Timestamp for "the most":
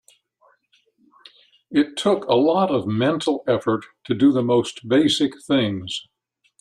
4.31-4.89